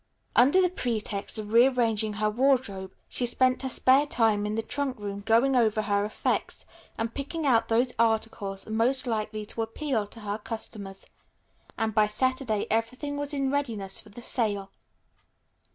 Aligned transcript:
Under 0.35 0.59
the 0.63 0.71
pretext 0.71 1.37
of 1.37 1.53
rearranging 1.53 2.13
her 2.13 2.27
wardrobe, 2.31 2.91
she 3.07 3.27
spent 3.27 3.61
her 3.61 3.69
spare 3.69 4.07
time 4.07 4.47
in 4.47 4.55
the 4.55 4.63
trunk 4.63 4.97
room 4.97 5.19
going 5.19 5.55
over 5.55 5.83
her 5.83 6.03
effects 6.05 6.65
and 6.97 7.13
picking 7.13 7.45
out 7.45 7.67
those 7.67 7.93
articles 7.99 8.67
most 8.67 9.05
likely 9.05 9.45
to 9.45 9.61
appeal 9.61 10.07
to 10.07 10.21
her 10.21 10.39
customers, 10.39 11.05
and 11.77 11.93
by 11.93 12.07
Saturday 12.07 12.65
everything 12.71 13.15
was 13.15 13.31
in 13.31 13.51
readiness 13.51 13.99
for 13.99 14.09
the 14.09 14.23
sale. 14.23 14.71